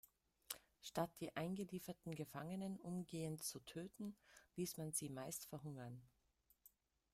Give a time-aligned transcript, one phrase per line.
[0.81, 4.17] Statt die eingelieferten Gefangenen umgehend zu töten,
[4.55, 6.01] ließ man sie meist verhungern.